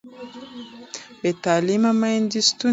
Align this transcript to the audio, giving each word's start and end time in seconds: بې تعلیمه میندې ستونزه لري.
بې 1.21 1.31
تعلیمه 1.43 1.91
میندې 2.01 2.41
ستونزه 2.49 2.63
لري. 2.67 2.69